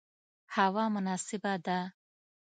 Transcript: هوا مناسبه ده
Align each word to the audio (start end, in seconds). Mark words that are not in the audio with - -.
هوا 0.55 0.85
مناسبه 0.95 1.51
ده 1.65 1.79